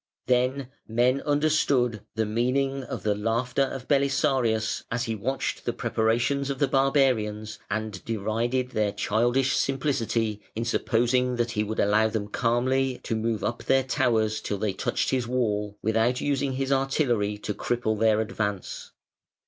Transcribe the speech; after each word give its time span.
Then 0.25 0.69
men 0.87 1.21
understood 1.27 2.01
the 2.15 2.25
meaning 2.25 2.83
of 2.85 3.03
the 3.03 3.13
laughter 3.13 3.61
of 3.61 3.87
Belisarius 3.87 4.83
as 4.89 5.03
he 5.03 5.13
watched 5.13 5.63
the 5.63 5.73
preparations 5.73 6.49
of 6.49 6.57
the 6.57 6.67
barbarians 6.67 7.59
and 7.69 8.03
derided 8.03 8.71
their 8.71 8.91
childish 8.93 9.55
simplicity 9.55 10.41
in 10.55 10.65
supposing 10.65 11.35
that 11.35 11.51
he 11.51 11.63
would 11.63 11.79
allow 11.79 12.07
them 12.07 12.29
calmly 12.29 12.99
to 13.03 13.15
move 13.15 13.43
up 13.43 13.61
their 13.61 13.83
towers 13.83 14.41
till 14.41 14.57
they 14.57 14.73
touched 14.73 15.11
his 15.11 15.27
wall, 15.27 15.77
without 15.83 16.19
using 16.19 16.53
his 16.53 16.71
artillery 16.71 17.37
to 17.37 17.53
cripple 17.53 17.99
their 17.99 18.21
advance. 18.21 18.93